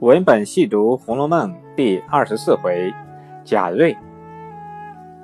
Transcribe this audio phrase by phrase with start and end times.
[0.00, 2.92] 文本细读《红楼梦》第二十四回，
[3.42, 3.96] 贾瑞、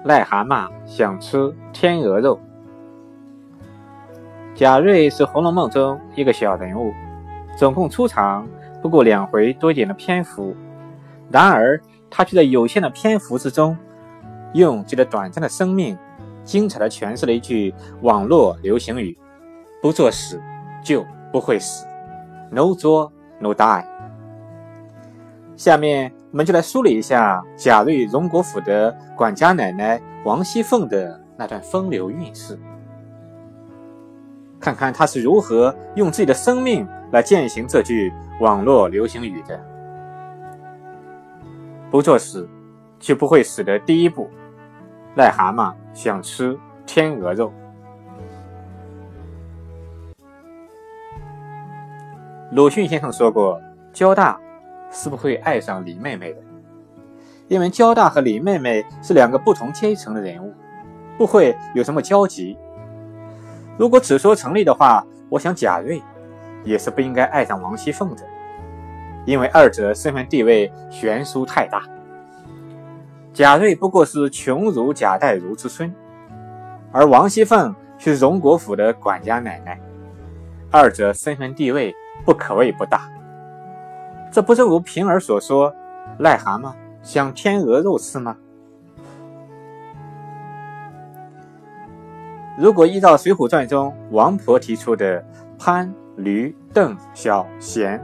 [0.07, 2.41] 癞蛤蟆想吃天鹅肉。
[4.55, 6.91] 贾瑞是《红楼梦》中一个小人物，
[7.55, 8.49] 总共出场
[8.81, 10.57] 不过两回多一点的篇幅，
[11.31, 11.79] 然而
[12.09, 13.77] 他却在有限的篇幅之中，
[14.55, 15.99] 用这个短暂的生命，
[16.45, 19.15] 精彩的诠释了一句网络流行语
[19.83, 20.41] ：“不作死
[20.83, 21.87] 就不会死
[22.51, 23.85] ，No 作 No die。”
[25.57, 32.59] 下面我们就来梳理一下贾瑞荣国府的管家奶奶王熙凤的那段风流韵事，
[34.59, 39.61] 看看她是如何用自己的生命来践行这句网络流行语的。
[41.91, 42.49] 不作死，
[42.99, 44.31] 就不会死的第一步。
[45.17, 47.53] 癞蛤蟆想吃天鹅肉。
[52.53, 53.61] 鲁迅先生说过，
[53.93, 54.41] 交大。
[54.93, 56.39] 是不会爱上李妹妹的，
[57.49, 60.53] 因为焦大和李妹妹是两个不同阶层的人物，
[61.17, 62.57] 不会有什么交集。
[63.79, 66.01] 如果此说成立的话，我想贾瑞
[66.63, 68.23] 也是不应该爱上王熙凤的，
[69.25, 71.83] 因为二者身份地位悬殊太大。
[73.33, 75.91] 贾瑞不过是穷儒贾代儒之孙，
[76.93, 79.81] 而王熙凤是荣国府的管家奶奶，
[80.71, 81.95] 二者身份地位
[82.27, 83.09] 不可谓不大。
[84.33, 85.71] 这不是如平儿所说，
[86.19, 88.35] 癞蛤蟆想天鹅肉吃吗？
[92.57, 95.23] 如果依照《水浒传》中王婆提出的
[95.59, 98.03] 潘、驴、邓、小、贤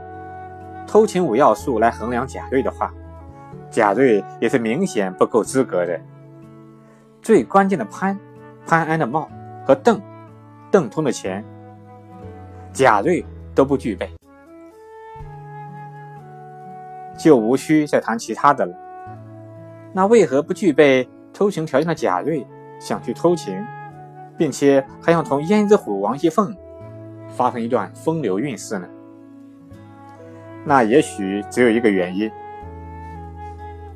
[0.85, 2.93] 偷情五要素来衡量贾瑞的话，
[3.71, 5.99] 贾瑞也是明显不够资格的。
[7.23, 8.15] 最关键的潘、
[8.67, 9.27] 潘安的貌
[9.65, 9.99] 和邓、
[10.69, 11.43] 邓通的钱，
[12.71, 14.18] 贾瑞都不具备。
[17.19, 18.73] 就无需再谈其他的了。
[19.93, 22.45] 那为何不具备偷情条件的贾瑞
[22.79, 23.61] 想去偷情，
[24.37, 26.55] 并且还想同胭脂虎王熙凤
[27.27, 28.87] 发生一段风流韵事呢？
[30.65, 32.31] 那也许只有一个原因：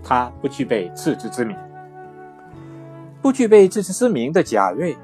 [0.04, 1.56] 他不具备自知之明。
[3.22, 4.98] 不具备自知之明的贾瑞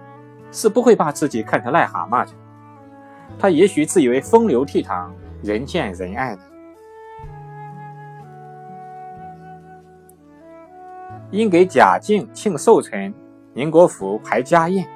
[0.52, 2.31] 是不会把自己看成癞蛤蟆的。
[3.38, 5.08] 他也许自以为风流倜傥、
[5.41, 6.41] 人见人爱的。
[11.31, 13.13] 因给贾敬庆寿辰，
[13.53, 14.88] 宁国府排家宴，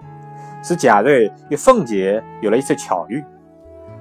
[0.64, 3.24] 使贾瑞与凤姐有了一次巧遇。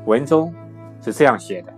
[0.07, 0.53] 文中
[1.01, 1.73] 是这样写的：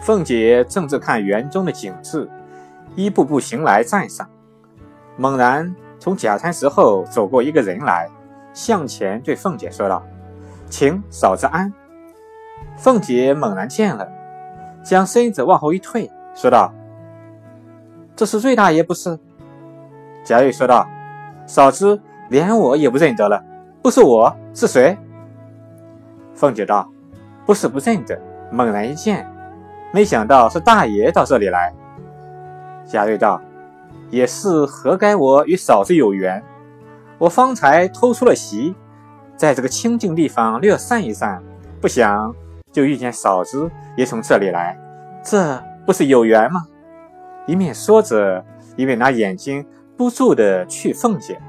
[0.00, 2.28] 凤姐正在看园中的景致，
[2.94, 4.28] 一步步行来站上，
[5.16, 8.10] 猛然从假餐石后走过一个人来，
[8.52, 10.04] 向前对凤姐说道
[10.68, 11.72] ：“请嫂子安。”
[12.76, 14.06] 凤姐猛然见了。
[14.84, 16.72] 将身子往后一退，说道
[18.14, 19.18] ：“这是瑞大爷不是？”
[20.22, 20.86] 贾瑞说道
[21.46, 23.42] ：“嫂子连我也不认得了，
[23.82, 24.96] 不是我是谁？”
[26.34, 26.88] 凤姐道
[27.46, 28.20] ：“不是不认得，
[28.52, 29.26] 猛然一见，
[29.92, 31.72] 没想到是大爷到这里来。”
[32.84, 33.40] 贾瑞道
[34.10, 36.44] ：“也是何该我与嫂子有缘？
[37.16, 38.74] 我方才偷出了席，
[39.34, 41.42] 在这个清静地方略散一散，
[41.80, 42.34] 不想。”
[42.74, 44.76] 就遇见嫂子也从这里来，
[45.22, 46.66] 这不是有缘吗？
[47.46, 49.64] 一面说着，一面拿眼睛
[49.96, 51.40] 不住的去凤姐。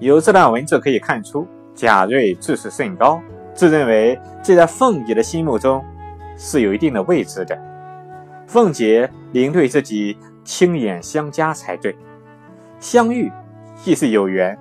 [0.00, 1.46] 由这段文字可以看出，
[1.76, 3.22] 贾瑞自视甚高，
[3.54, 5.84] 自认为这在凤姐的心目中
[6.36, 7.56] 是有一定的位置的。
[8.48, 11.96] 凤姐应对自己亲眼相加才对，
[12.80, 13.30] 相遇
[13.76, 14.58] 既是有缘。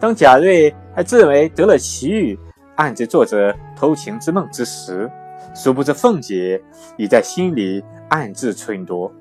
[0.00, 2.36] 当贾瑞还自认为得了奇遇，
[2.76, 5.10] 暗自做着偷情之梦之时，
[5.54, 6.60] 殊不知凤姐
[6.96, 9.12] 已在心里暗自忖度。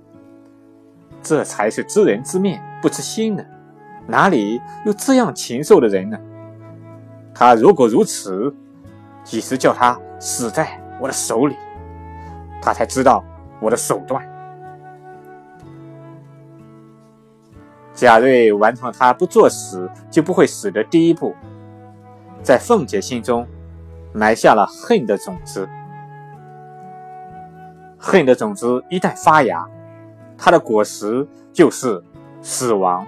[1.22, 3.44] 这才是知人知面不知心呢，
[4.08, 6.18] 哪里有这样禽兽的人呢？
[7.36, 8.54] 他如果如此，
[9.26, 11.58] 几时叫他死在我的手里，
[12.62, 13.22] 他才知道
[13.60, 14.26] 我的手段。
[18.00, 21.36] 贾瑞完成了他不作死就不会死的第一步，
[22.42, 23.46] 在凤姐心中
[24.14, 25.68] 埋下了恨的种子。
[27.98, 29.68] 恨的种子一旦发芽，
[30.38, 32.02] 它的果实就是
[32.42, 33.06] 死亡。